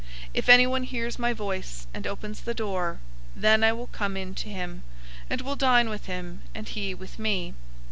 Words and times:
If 0.33 0.49
anyone 0.49 0.81
hears 0.81 1.19
my 1.19 1.31
voice 1.31 1.85
and 1.93 2.07
opens 2.07 2.41
the 2.41 2.55
door, 2.55 3.01
then 3.35 3.63
I 3.63 3.71
will 3.71 3.85
come 3.85 4.17
in 4.17 4.33
to 4.33 4.49
him, 4.49 4.81
and 5.29 5.41
will 5.41 5.55
dine 5.55 5.89
with 5.89 6.07
him, 6.07 6.41
and 6.55 6.67
he 6.67 6.95
with 6.95 7.19
me. 7.19 7.53